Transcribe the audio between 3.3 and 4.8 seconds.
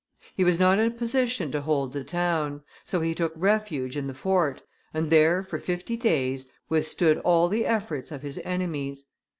refuge in the fort,